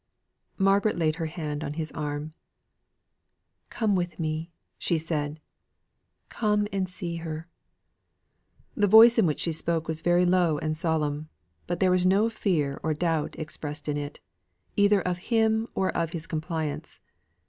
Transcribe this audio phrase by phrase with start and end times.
[0.57, 2.33] Margaret laid her hand on his arm.
[3.69, 5.39] "Come with me," she said.
[6.27, 7.47] "Come and see her!"
[8.73, 11.29] The voice in which she spoke was very low and solemn;
[11.67, 14.19] but there was no fear or doubt expressed in it,
[14.75, 16.99] either of him or of his compliance.